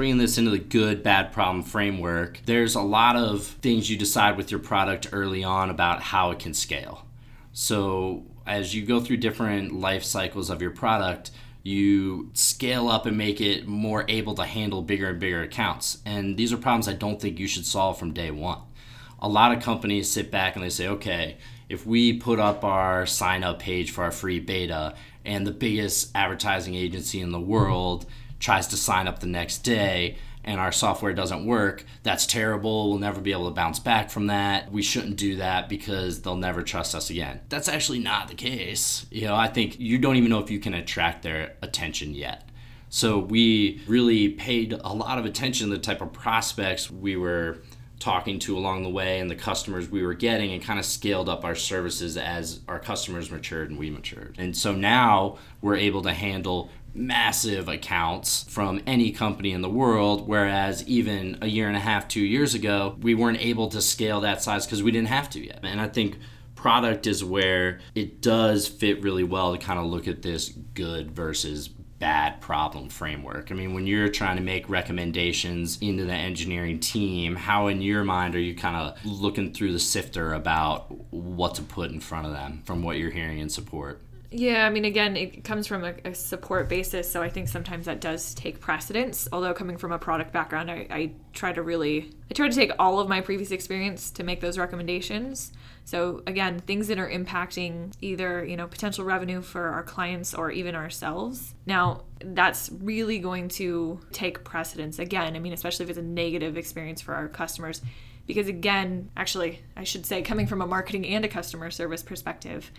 bringing 0.00 0.16
this 0.16 0.38
into 0.38 0.50
the 0.50 0.58
good 0.58 1.02
bad 1.02 1.30
problem 1.30 1.62
framework, 1.62 2.40
there's 2.46 2.74
a 2.74 2.80
lot 2.80 3.16
of 3.16 3.44
things 3.44 3.90
you 3.90 3.98
decide 3.98 4.34
with 4.34 4.50
your 4.50 4.58
product 4.58 5.06
early 5.12 5.44
on 5.44 5.68
about 5.68 6.00
how 6.00 6.30
it 6.30 6.38
can 6.38 6.54
scale. 6.54 7.04
So, 7.52 8.24
as 8.46 8.74
you 8.74 8.86
go 8.86 9.00
through 9.00 9.18
different 9.18 9.74
life 9.74 10.02
cycles 10.02 10.48
of 10.48 10.62
your 10.62 10.70
product, 10.70 11.32
you 11.62 12.30
scale 12.32 12.88
up 12.88 13.04
and 13.04 13.18
make 13.18 13.42
it 13.42 13.68
more 13.68 14.06
able 14.08 14.34
to 14.36 14.44
handle 14.44 14.80
bigger 14.80 15.10
and 15.10 15.20
bigger 15.20 15.42
accounts. 15.42 15.98
And 16.06 16.38
these 16.38 16.50
are 16.50 16.56
problems 16.56 16.88
I 16.88 16.94
don't 16.94 17.20
think 17.20 17.38
you 17.38 17.46
should 17.46 17.66
solve 17.66 17.98
from 17.98 18.14
day 18.14 18.30
one. 18.30 18.60
A 19.18 19.28
lot 19.28 19.54
of 19.54 19.62
companies 19.62 20.10
sit 20.10 20.30
back 20.30 20.56
and 20.56 20.64
they 20.64 20.70
say, 20.70 20.88
okay, 20.88 21.36
if 21.68 21.84
we 21.84 22.14
put 22.14 22.40
up 22.40 22.64
our 22.64 23.04
sign 23.04 23.44
up 23.44 23.58
page 23.58 23.90
for 23.90 24.04
our 24.04 24.10
free 24.10 24.40
beta 24.40 24.94
and 25.26 25.46
the 25.46 25.52
biggest 25.52 26.10
advertising 26.14 26.74
agency 26.74 27.20
in 27.20 27.32
the 27.32 27.38
world 27.38 28.06
tries 28.40 28.66
to 28.68 28.76
sign 28.76 29.06
up 29.06 29.20
the 29.20 29.26
next 29.26 29.58
day 29.58 30.16
and 30.42 30.58
our 30.58 30.72
software 30.72 31.12
doesn't 31.12 31.44
work, 31.44 31.84
that's 32.02 32.26
terrible. 32.26 32.90
We'll 32.90 32.98
never 32.98 33.20
be 33.20 33.32
able 33.32 33.48
to 33.48 33.54
bounce 33.54 33.78
back 33.78 34.10
from 34.10 34.28
that. 34.28 34.72
We 34.72 34.82
shouldn't 34.82 35.16
do 35.16 35.36
that 35.36 35.68
because 35.68 36.22
they'll 36.22 36.36
never 36.36 36.62
trust 36.62 36.94
us 36.94 37.10
again. 37.10 37.40
That's 37.50 37.68
actually 37.68 37.98
not 37.98 38.28
the 38.28 38.34
case. 38.34 39.06
You 39.10 39.26
know, 39.26 39.34
I 39.34 39.48
think 39.48 39.78
you 39.78 39.98
don't 39.98 40.16
even 40.16 40.30
know 40.30 40.40
if 40.40 40.50
you 40.50 40.58
can 40.58 40.74
attract 40.74 41.22
their 41.22 41.56
attention 41.62 42.14
yet. 42.14 42.48
So 42.88 43.18
we 43.18 43.82
really 43.86 44.30
paid 44.30 44.72
a 44.72 44.92
lot 44.92 45.18
of 45.18 45.24
attention 45.24 45.68
to 45.68 45.76
the 45.76 45.82
type 45.82 46.00
of 46.00 46.12
prospects 46.12 46.90
we 46.90 47.16
were 47.16 47.58
talking 48.00 48.38
to 48.38 48.56
along 48.56 48.82
the 48.82 48.88
way 48.88 49.20
and 49.20 49.30
the 49.30 49.36
customers 49.36 49.90
we 49.90 50.02
were 50.02 50.14
getting 50.14 50.52
and 50.52 50.62
kind 50.62 50.78
of 50.78 50.86
scaled 50.86 51.28
up 51.28 51.44
our 51.44 51.54
services 51.54 52.16
as 52.16 52.60
our 52.66 52.78
customers 52.78 53.30
matured 53.30 53.68
and 53.68 53.78
we 53.78 53.90
matured. 53.90 54.34
And 54.38 54.56
so 54.56 54.74
now 54.74 55.36
we're 55.60 55.76
able 55.76 56.00
to 56.02 56.12
handle 56.12 56.70
massive 56.94 57.68
accounts 57.68 58.44
from 58.44 58.80
any 58.86 59.12
company 59.12 59.52
in 59.52 59.62
the 59.62 59.68
world 59.68 60.26
whereas 60.26 60.86
even 60.88 61.38
a 61.40 61.46
year 61.46 61.68
and 61.68 61.76
a 61.76 61.80
half 61.80 62.08
2 62.08 62.20
years 62.20 62.54
ago 62.54 62.96
we 63.00 63.14
weren't 63.14 63.40
able 63.40 63.68
to 63.68 63.80
scale 63.80 64.20
that 64.20 64.42
size 64.42 64.66
cuz 64.66 64.82
we 64.82 64.90
didn't 64.90 65.08
have 65.08 65.30
to 65.30 65.44
yet. 65.44 65.60
And 65.62 65.80
I 65.80 65.88
think 65.88 66.18
product 66.54 67.06
is 67.06 67.24
where 67.24 67.80
it 67.94 68.20
does 68.20 68.68
fit 68.68 69.02
really 69.02 69.24
well 69.24 69.52
to 69.52 69.58
kind 69.58 69.78
of 69.78 69.86
look 69.86 70.06
at 70.06 70.22
this 70.22 70.50
good 70.74 71.10
versus 71.10 71.68
bad 72.00 72.40
problem 72.40 72.88
framework. 72.88 73.52
I 73.52 73.54
mean, 73.54 73.74
when 73.74 73.86
you're 73.86 74.08
trying 74.08 74.36
to 74.36 74.42
make 74.42 74.68
recommendations 74.68 75.78
into 75.80 76.04
the 76.04 76.14
engineering 76.14 76.80
team, 76.80 77.36
how 77.36 77.68
in 77.68 77.82
your 77.82 78.04
mind 78.04 78.34
are 78.34 78.40
you 78.40 78.54
kind 78.54 78.74
of 78.74 79.04
looking 79.04 79.52
through 79.52 79.72
the 79.72 79.78
sifter 79.78 80.32
about 80.32 80.90
what 81.12 81.54
to 81.56 81.62
put 81.62 81.90
in 81.90 82.00
front 82.00 82.26
of 82.26 82.32
them 82.32 82.62
from 82.64 82.82
what 82.82 82.96
you're 82.96 83.10
hearing 83.10 83.38
in 83.38 83.48
support? 83.48 84.02
Yeah, 84.32 84.64
I 84.64 84.70
mean, 84.70 84.84
again, 84.84 85.16
it 85.16 85.42
comes 85.42 85.66
from 85.66 85.82
a, 85.82 85.94
a, 86.04 86.14
support 86.14 86.68
basis, 86.68 87.10
so 87.10 87.20
I 87.20 87.28
think 87.28 87.48
sometimes 87.48 87.86
that 87.86 88.00
does 88.00 88.32
take 88.34 88.60
precedence. 88.60 89.26
Although 89.32 89.54
coming 89.54 89.76
from 89.76 89.90
a 89.90 89.98
product 89.98 90.32
background, 90.32 90.70
I, 90.70 90.86
I 90.88 91.12
try 91.32 91.52
to 91.52 91.62
really, 91.62 92.12
I 92.30 92.34
try 92.34 92.48
to 92.48 92.54
take 92.54 92.70
all 92.78 93.00
of 93.00 93.08
my 93.08 93.22
previous 93.22 93.50
experience 93.50 94.12
to 94.12 94.22
make 94.22 94.40
those 94.40 94.56
recommendations. 94.56 95.52
So 95.84 96.22
again, 96.28 96.60
things 96.60 96.86
that 96.88 97.00
are 97.00 97.10
impacting 97.10 97.92
either 98.00 98.44
you 98.44 98.56
know 98.56 98.68
potential 98.68 99.04
revenue 99.04 99.42
for 99.42 99.66
our 99.66 99.82
clients 99.82 100.32
or 100.32 100.52
even 100.52 100.76
ourselves. 100.76 101.52
Now, 101.66 102.04
that's 102.24 102.70
really 102.70 103.18
going 103.18 103.48
to 103.48 103.98
take 104.12 104.44
precedence. 104.44 105.00
Again, 105.00 105.34
I 105.34 105.40
mean, 105.40 105.54
especially 105.54 105.84
if 105.84 105.90
it's 105.90 105.98
a 105.98 106.02
negative 106.02 106.56
experience 106.56 107.00
for 107.00 107.14
our 107.14 107.26
customers 107.26 107.82
because 108.26 108.46
again 108.46 109.08
actually 109.16 109.60
i 109.76 109.82
should 109.82 110.06
say 110.06 110.22
coming 110.22 110.46
from 110.46 110.62
a 110.62 110.66
marketing 110.66 111.04
and 111.06 111.24
a 111.24 111.28
customer 111.28 111.68
service 111.68 112.02
perspective 112.02 112.70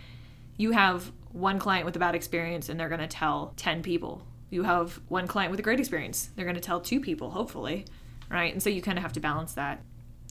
you 0.56 0.72
have 0.72 1.12
one 1.32 1.58
client 1.58 1.86
with 1.86 1.96
a 1.96 1.98
bad 1.98 2.14
experience 2.14 2.68
and 2.68 2.78
they're 2.78 2.88
going 2.88 3.00
to 3.00 3.06
tell 3.06 3.52
10 3.56 3.82
people. 3.82 4.22
You 4.50 4.64
have 4.64 5.00
one 5.08 5.26
client 5.26 5.50
with 5.50 5.60
a 5.60 5.62
great 5.62 5.80
experience, 5.80 6.30
they're 6.36 6.44
going 6.44 6.56
to 6.56 6.60
tell 6.60 6.80
two 6.80 7.00
people, 7.00 7.30
hopefully, 7.30 7.86
right? 8.30 8.52
And 8.52 8.62
so 8.62 8.68
you 8.70 8.82
kind 8.82 8.98
of 8.98 9.02
have 9.02 9.14
to 9.14 9.20
balance 9.20 9.54
that 9.54 9.82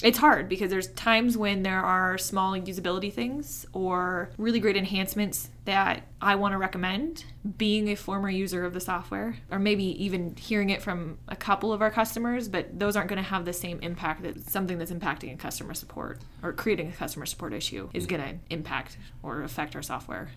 it's 0.03 0.17
hard 0.17 0.50
because 0.50 0.70
there's 0.70 0.88
times 0.89 1.38
when 1.38 1.63
there 1.63 1.81
are 1.81 2.17
small 2.17 2.53
usability 2.53 3.12
things 3.12 3.65
or 3.74 4.29
really 4.38 4.60
great 4.60 4.75
enhancements 4.75 5.50
that 5.65 6.03
I 6.22 6.36
want 6.36 6.53
to 6.53 6.58
recommend 6.58 7.25
being 7.58 7.89
a 7.89 7.96
former 7.96 8.29
user 8.29 8.65
of 8.65 8.74
the 8.74 8.79
software 8.79 9.38
or 9.51 9.60
maybe 9.60 9.84
even 10.03 10.36
hearing 10.36 10.70
it 10.70 10.81
from 10.81 11.20
a 11.27 11.36
couple 11.36 11.72
of 11.72 11.81
our 11.81 11.91
customers 11.91 12.48
but 12.48 12.79
those 12.79 12.96
aren't 12.96 13.10
going 13.10 13.22
to 13.22 13.29
have 13.29 13.46
the 13.46 13.53
same 13.53 13.79
impact 13.81 14.24
that 14.24 14.50
something 14.50 14.77
that's 14.77 14.91
impacting 14.91 15.34
a 15.34 15.38
customer 15.38 15.74
support 15.74 16.20
or 16.41 16.53
creating 16.53 16.89
a 16.89 16.93
customer 16.93 17.25
support 17.25 17.53
issue 17.53 17.89
is 17.93 18.05
going 18.08 18.22
to 18.22 18.53
impact 18.53 18.98
or 19.24 19.43
affect 19.43 19.75
our 19.75 19.84
software. 19.84 20.31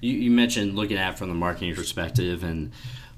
You, 0.00 0.12
you 0.12 0.30
mentioned 0.30 0.76
looking 0.76 0.96
at 0.96 1.14
it 1.14 1.18
from 1.18 1.28
the 1.28 1.34
marketing 1.34 1.74
perspective 1.74 2.42
and 2.42 2.72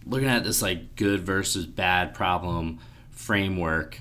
looking 0.07 0.29
at 0.29 0.45
this 0.45 0.63
like 0.63 0.97
good 0.97 1.21
versus 1.21 1.67
bad 1.67 2.15
problem 2.15 2.79
framework 3.11 4.01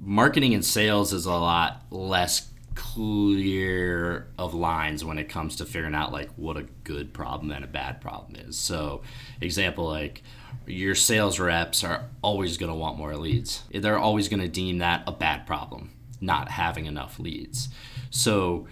marketing 0.00 0.54
and 0.54 0.64
sales 0.64 1.12
is 1.12 1.26
a 1.26 1.32
lot 1.32 1.82
less 1.90 2.48
clear 2.74 4.28
of 4.38 4.54
lines 4.54 5.04
when 5.04 5.18
it 5.18 5.28
comes 5.28 5.56
to 5.56 5.64
figuring 5.64 5.94
out 5.94 6.12
like 6.12 6.28
what 6.36 6.56
a 6.56 6.66
good 6.84 7.12
problem 7.12 7.50
and 7.50 7.64
a 7.64 7.68
bad 7.68 8.00
problem 8.00 8.36
is. 8.36 8.58
So, 8.58 9.02
example 9.40 9.86
like 9.86 10.22
your 10.66 10.94
sales 10.94 11.40
reps 11.40 11.82
are 11.84 12.04
always 12.22 12.56
going 12.56 12.70
to 12.70 12.76
want 12.76 12.98
more 12.98 13.16
leads. 13.16 13.62
They're 13.72 13.98
always 13.98 14.28
going 14.28 14.40
to 14.40 14.48
deem 14.48 14.78
that 14.78 15.02
a 15.06 15.12
bad 15.12 15.46
problem, 15.46 15.92
not 16.20 16.50
having 16.50 16.86
enough 16.86 17.18
leads. 17.18 17.68
So, 18.10 18.66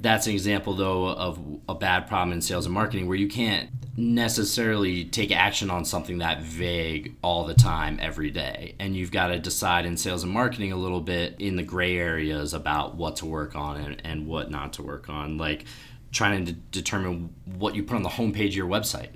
that's 0.00 0.26
an 0.26 0.32
example 0.32 0.74
though 0.74 1.08
of 1.08 1.40
a 1.68 1.74
bad 1.74 2.06
problem 2.06 2.32
in 2.32 2.40
sales 2.40 2.66
and 2.66 2.74
marketing 2.74 3.08
where 3.08 3.16
you 3.16 3.28
can't 3.28 3.68
necessarily 3.96 5.04
take 5.04 5.32
action 5.32 5.70
on 5.70 5.84
something 5.84 6.18
that 6.18 6.40
vague 6.40 7.16
all 7.20 7.44
the 7.44 7.54
time 7.54 7.98
every 8.00 8.30
day. 8.30 8.76
And 8.78 8.94
you've 8.96 9.10
got 9.10 9.28
to 9.28 9.38
decide 9.40 9.86
in 9.86 9.96
sales 9.96 10.22
and 10.22 10.32
marketing 10.32 10.70
a 10.70 10.76
little 10.76 11.00
bit 11.00 11.34
in 11.40 11.56
the 11.56 11.64
gray 11.64 11.98
areas 11.98 12.54
about 12.54 12.94
what 12.94 13.16
to 13.16 13.26
work 13.26 13.56
on 13.56 13.76
and, 13.76 14.00
and 14.04 14.26
what 14.26 14.50
not 14.50 14.74
to 14.74 14.82
work 14.82 15.08
on 15.08 15.36
like 15.36 15.64
trying 16.12 16.46
to 16.46 16.52
determine 16.52 17.34
what 17.44 17.74
you 17.74 17.82
put 17.82 17.96
on 17.96 18.02
the 18.02 18.08
homepage 18.08 18.48
of 18.48 18.56
your 18.56 18.68
website. 18.68 19.10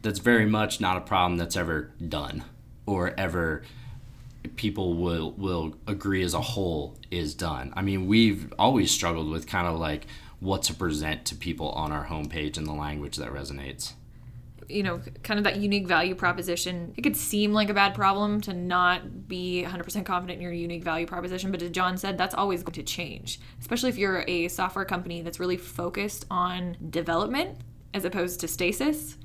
That's 0.00 0.18
very 0.18 0.46
much 0.46 0.80
not 0.80 0.96
a 0.96 1.00
problem 1.00 1.36
that's 1.36 1.56
ever 1.56 1.92
done 2.08 2.44
or 2.86 3.14
ever 3.18 3.62
people 4.56 4.94
will 4.94 5.32
will 5.32 5.74
agree 5.86 6.22
as 6.22 6.34
a 6.34 6.40
whole 6.40 6.96
is 7.10 7.34
done. 7.34 7.72
I 7.76 7.82
mean, 7.82 8.06
we've 8.06 8.52
always 8.58 8.90
struggled 8.90 9.30
with 9.30 9.46
kind 9.46 9.66
of 9.66 9.78
like 9.78 10.06
what 10.40 10.62
to 10.64 10.74
present 10.74 11.24
to 11.26 11.34
people 11.34 11.70
on 11.70 11.92
our 11.92 12.06
homepage 12.06 12.56
in 12.56 12.64
the 12.64 12.72
language 12.72 13.16
that 13.16 13.32
resonates. 13.32 13.94
You 14.68 14.82
know, 14.82 15.00
kind 15.22 15.38
of 15.38 15.44
that 15.44 15.56
unique 15.56 15.86
value 15.86 16.14
proposition. 16.14 16.94
It 16.96 17.02
could 17.02 17.16
seem 17.16 17.52
like 17.52 17.68
a 17.68 17.74
bad 17.74 17.94
problem 17.94 18.40
to 18.42 18.54
not 18.54 19.28
be 19.28 19.64
100% 19.66 20.06
confident 20.06 20.38
in 20.38 20.42
your 20.42 20.52
unique 20.52 20.82
value 20.82 21.06
proposition, 21.06 21.50
but 21.50 21.60
as 21.60 21.70
John 21.70 21.98
said, 21.98 22.16
that's 22.16 22.34
always 22.34 22.62
going 22.62 22.74
to 22.74 22.82
change, 22.82 23.40
especially 23.60 23.90
if 23.90 23.98
you're 23.98 24.24
a 24.26 24.48
software 24.48 24.86
company 24.86 25.20
that's 25.20 25.38
really 25.38 25.58
focused 25.58 26.24
on 26.30 26.76
development 26.90 27.58
as 27.92 28.06
opposed 28.06 28.40
to 28.40 28.48
stasis 28.48 29.16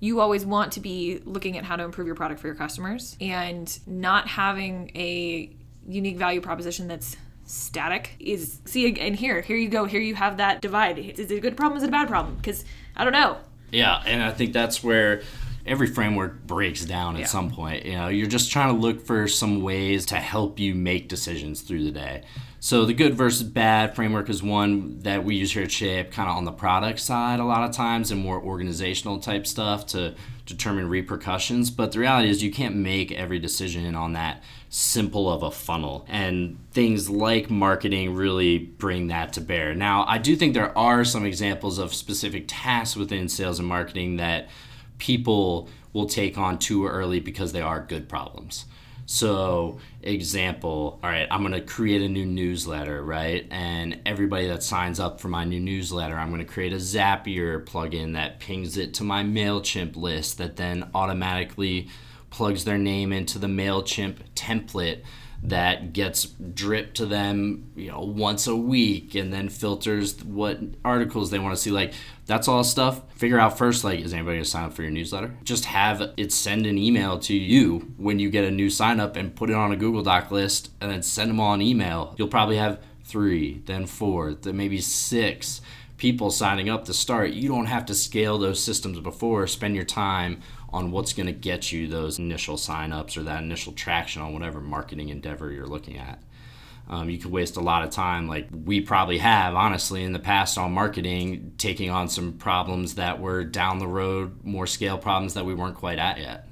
you 0.00 0.20
always 0.20 0.46
want 0.46 0.72
to 0.72 0.80
be 0.80 1.20
looking 1.24 1.58
at 1.58 1.64
how 1.64 1.76
to 1.76 1.84
improve 1.84 2.06
your 2.06 2.16
product 2.16 2.40
for 2.40 2.46
your 2.46 2.56
customers 2.56 3.16
and 3.20 3.78
not 3.86 4.26
having 4.26 4.90
a 4.94 5.54
unique 5.86 6.16
value 6.16 6.40
proposition 6.40 6.88
that's 6.88 7.16
static 7.44 8.14
is 8.20 8.60
see 8.64 8.98
and 9.00 9.16
here 9.16 9.40
here 9.40 9.56
you 9.56 9.68
go 9.68 9.84
here 9.84 10.00
you 10.00 10.14
have 10.14 10.38
that 10.38 10.60
divide. 10.60 10.98
Is 10.98 11.30
it 11.30 11.36
a 11.36 11.40
good 11.40 11.56
problem 11.56 11.76
is 11.76 11.82
it 11.82 11.88
a 11.88 11.92
bad 11.92 12.08
problem? 12.08 12.36
Because 12.36 12.64
i 12.96 13.04
don't 13.04 13.12
know. 13.12 13.38
Yeah 13.70 14.02
and 14.06 14.22
i 14.22 14.30
think 14.30 14.52
that's 14.52 14.82
where 14.82 15.22
every 15.66 15.86
framework 15.86 16.46
breaks 16.46 16.84
down 16.84 17.16
at 17.16 17.20
yeah. 17.20 17.26
some 17.26 17.50
point. 17.50 17.84
You 17.84 17.96
know 17.96 18.08
you're 18.08 18.26
just 18.26 18.50
trying 18.50 18.74
to 18.74 18.80
look 18.80 19.04
for 19.04 19.28
some 19.28 19.62
ways 19.62 20.06
to 20.06 20.16
help 20.16 20.58
you 20.58 20.74
make 20.74 21.08
decisions 21.08 21.60
through 21.60 21.84
the 21.84 21.92
day 21.92 22.22
so 22.60 22.84
the 22.84 22.92
good 22.92 23.14
versus 23.14 23.42
bad 23.42 23.96
framework 23.96 24.28
is 24.28 24.42
one 24.42 25.00
that 25.00 25.24
we 25.24 25.34
use 25.34 25.52
here 25.52 25.62
at 25.62 25.72
Shape, 25.72 26.12
kind 26.12 26.28
of 26.28 26.36
on 26.36 26.44
the 26.44 26.52
product 26.52 27.00
side 27.00 27.40
a 27.40 27.44
lot 27.44 27.68
of 27.68 27.74
times, 27.74 28.10
and 28.10 28.20
more 28.20 28.40
organizational 28.40 29.18
type 29.18 29.46
stuff 29.46 29.86
to 29.86 30.14
determine 30.44 30.88
repercussions. 30.88 31.70
But 31.70 31.92
the 31.92 32.00
reality 32.00 32.28
is, 32.28 32.42
you 32.42 32.50
can't 32.50 32.76
make 32.76 33.12
every 33.12 33.38
decision 33.38 33.94
on 33.94 34.12
that 34.12 34.42
simple 34.68 35.32
of 35.32 35.42
a 35.42 35.50
funnel, 35.50 36.04
and 36.06 36.58
things 36.70 37.08
like 37.08 37.50
marketing 37.50 38.14
really 38.14 38.58
bring 38.58 39.06
that 39.06 39.32
to 39.32 39.40
bear. 39.40 39.74
Now, 39.74 40.04
I 40.06 40.18
do 40.18 40.36
think 40.36 40.52
there 40.52 40.76
are 40.76 41.04
some 41.04 41.24
examples 41.24 41.78
of 41.78 41.94
specific 41.94 42.44
tasks 42.46 42.94
within 42.94 43.28
sales 43.28 43.58
and 43.58 43.66
marketing 43.66 44.16
that 44.16 44.48
people 44.98 45.68
will 45.92 46.06
take 46.06 46.38
on 46.38 46.58
too 46.58 46.86
early 46.86 47.20
because 47.20 47.52
they 47.52 47.62
are 47.62 47.80
good 47.80 48.08
problems. 48.08 48.66
So, 49.12 49.80
example, 50.02 51.00
all 51.02 51.10
right, 51.10 51.26
I'm 51.32 51.40
going 51.40 51.52
to 51.52 51.60
create 51.60 52.00
a 52.00 52.08
new 52.08 52.24
newsletter, 52.24 53.02
right? 53.02 53.44
And 53.50 53.98
everybody 54.06 54.46
that 54.46 54.62
signs 54.62 55.00
up 55.00 55.20
for 55.20 55.26
my 55.26 55.44
new 55.44 55.58
newsletter, 55.58 56.16
I'm 56.16 56.28
going 56.28 56.46
to 56.46 56.50
create 56.50 56.72
a 56.72 56.76
Zapier 56.76 57.64
plugin 57.64 58.12
that 58.12 58.38
pings 58.38 58.76
it 58.76 58.94
to 58.94 59.04
my 59.04 59.24
MailChimp 59.24 59.96
list 59.96 60.38
that 60.38 60.54
then 60.54 60.88
automatically 60.94 61.88
plugs 62.30 62.64
their 62.64 62.78
name 62.78 63.12
into 63.12 63.40
the 63.40 63.48
MailChimp 63.48 64.18
template 64.36 65.02
that 65.42 65.92
gets 65.92 66.26
dripped 66.26 66.96
to 66.98 67.06
them, 67.06 67.72
you 67.74 67.90
know, 67.90 68.00
once 68.00 68.46
a 68.46 68.54
week 68.54 69.14
and 69.14 69.32
then 69.32 69.48
filters 69.48 70.22
what 70.22 70.60
articles 70.84 71.30
they 71.30 71.38
want 71.38 71.54
to 71.54 71.60
see. 71.60 71.70
Like 71.70 71.94
that's 72.26 72.46
all 72.46 72.62
stuff. 72.62 73.02
Figure 73.14 73.38
out 73.38 73.56
first, 73.56 73.82
like, 73.82 74.00
is 74.00 74.12
anybody 74.12 74.36
gonna 74.36 74.44
sign 74.44 74.64
up 74.64 74.74
for 74.74 74.82
your 74.82 74.90
newsletter? 74.90 75.34
Just 75.42 75.64
have 75.64 76.12
it 76.16 76.32
send 76.32 76.66
an 76.66 76.76
email 76.76 77.18
to 77.20 77.34
you 77.34 77.92
when 77.96 78.18
you 78.18 78.30
get 78.30 78.44
a 78.44 78.50
new 78.50 78.68
sign 78.68 79.00
up 79.00 79.16
and 79.16 79.34
put 79.34 79.50
it 79.50 79.56
on 79.56 79.72
a 79.72 79.76
Google 79.76 80.02
Doc 80.02 80.30
list 80.30 80.70
and 80.80 80.90
then 80.90 81.02
send 81.02 81.30
them 81.30 81.40
all 81.40 81.54
an 81.54 81.62
email. 81.62 82.14
You'll 82.18 82.28
probably 82.28 82.56
have 82.56 82.80
three, 83.04 83.62
then 83.64 83.86
four, 83.86 84.34
then 84.34 84.56
maybe 84.56 84.80
six 84.80 85.60
people 85.96 86.30
signing 86.30 86.70
up 86.70 86.86
to 86.86 86.94
start. 86.94 87.30
You 87.30 87.48
don't 87.48 87.66
have 87.66 87.84
to 87.86 87.94
scale 87.94 88.38
those 88.38 88.62
systems 88.62 88.98
before. 89.00 89.46
Spend 89.46 89.74
your 89.74 89.84
time 89.84 90.40
on 90.72 90.90
what's 90.90 91.12
going 91.12 91.26
to 91.26 91.32
get 91.32 91.72
you 91.72 91.88
those 91.88 92.18
initial 92.18 92.56
signups 92.56 93.16
or 93.16 93.22
that 93.24 93.42
initial 93.42 93.72
traction 93.72 94.22
on 94.22 94.32
whatever 94.32 94.60
marketing 94.60 95.08
endeavor 95.08 95.50
you're 95.50 95.66
looking 95.66 95.98
at. 95.98 96.22
Um, 96.88 97.08
you 97.08 97.18
could 97.18 97.30
waste 97.30 97.56
a 97.56 97.60
lot 97.60 97.84
of 97.84 97.90
time, 97.90 98.26
like 98.26 98.48
we 98.52 98.80
probably 98.80 99.18
have, 99.18 99.54
honestly, 99.54 100.02
in 100.02 100.12
the 100.12 100.18
past 100.18 100.58
on 100.58 100.72
marketing, 100.72 101.52
taking 101.56 101.88
on 101.88 102.08
some 102.08 102.32
problems 102.32 102.96
that 102.96 103.20
were 103.20 103.44
down 103.44 103.78
the 103.78 103.86
road, 103.86 104.44
more 104.44 104.66
scale 104.66 104.98
problems 104.98 105.34
that 105.34 105.44
we 105.44 105.54
weren't 105.54 105.76
quite 105.76 105.98
at 105.98 106.18
yet. 106.18 106.48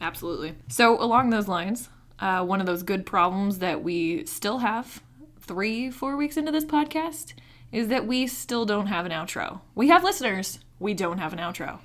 Absolutely. 0.00 0.54
So, 0.68 0.98
along 1.00 1.28
those 1.28 1.46
lines, 1.46 1.90
uh, 2.18 2.44
one 2.44 2.60
of 2.60 2.66
those 2.66 2.82
good 2.82 3.04
problems 3.04 3.58
that 3.58 3.82
we 3.82 4.24
still 4.24 4.58
have 4.58 5.02
three, 5.40 5.90
four 5.90 6.16
weeks 6.16 6.38
into 6.38 6.52
this 6.52 6.64
podcast 6.64 7.34
is 7.70 7.88
that 7.88 8.06
we 8.06 8.26
still 8.26 8.64
don't 8.64 8.86
have 8.86 9.04
an 9.04 9.12
outro. 9.12 9.60
We 9.74 9.88
have 9.88 10.04
listeners, 10.04 10.58
we 10.78 10.94
don't 10.94 11.18
have 11.18 11.32
an 11.32 11.38
outro. 11.38 11.80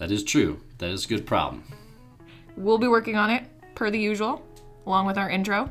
That 0.00 0.10
is 0.10 0.24
true. 0.24 0.58
That 0.78 0.90
is 0.90 1.04
a 1.04 1.08
good 1.08 1.26
problem. 1.26 1.62
We'll 2.56 2.78
be 2.78 2.88
working 2.88 3.16
on 3.16 3.28
it 3.28 3.44
per 3.74 3.90
the 3.90 4.00
usual, 4.00 4.42
along 4.86 5.04
with 5.06 5.18
our 5.18 5.28
intro. 5.28 5.68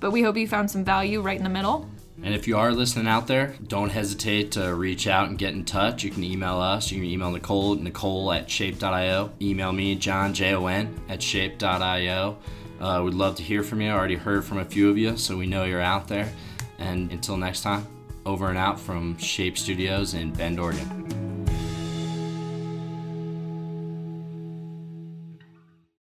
But 0.00 0.10
we 0.10 0.22
hope 0.22 0.36
you 0.36 0.48
found 0.48 0.68
some 0.68 0.84
value 0.84 1.20
right 1.20 1.38
in 1.38 1.44
the 1.44 1.50
middle. 1.50 1.88
And 2.22 2.34
if 2.34 2.48
you 2.48 2.58
are 2.58 2.72
listening 2.72 3.06
out 3.06 3.28
there, 3.28 3.54
don't 3.68 3.88
hesitate 3.88 4.52
to 4.52 4.74
reach 4.74 5.06
out 5.06 5.28
and 5.28 5.38
get 5.38 5.54
in 5.54 5.64
touch. 5.64 6.02
You 6.02 6.10
can 6.10 6.24
email 6.24 6.58
us. 6.58 6.90
You 6.90 6.98
can 6.98 7.08
email 7.08 7.30
Nicole, 7.30 7.76
Nicole 7.76 8.32
at 8.32 8.50
shape.io. 8.50 9.32
Email 9.40 9.72
me, 9.72 9.94
John, 9.94 10.34
J 10.34 10.54
O 10.54 10.66
N, 10.66 11.00
at 11.08 11.22
shape.io. 11.22 12.38
Uh, 12.80 13.02
we'd 13.04 13.14
love 13.14 13.36
to 13.36 13.42
hear 13.42 13.62
from 13.62 13.80
you. 13.80 13.90
I 13.90 13.92
already 13.92 14.16
heard 14.16 14.44
from 14.44 14.58
a 14.58 14.64
few 14.64 14.90
of 14.90 14.98
you, 14.98 15.16
so 15.16 15.36
we 15.36 15.46
know 15.46 15.62
you're 15.62 15.80
out 15.80 16.08
there. 16.08 16.30
And 16.78 17.12
until 17.12 17.36
next 17.36 17.62
time, 17.62 17.86
over 18.26 18.48
and 18.48 18.58
out 18.58 18.80
from 18.80 19.16
Shape 19.16 19.56
Studios 19.56 20.14
in 20.14 20.32
Bend, 20.32 20.58
Oregon. 20.58 20.99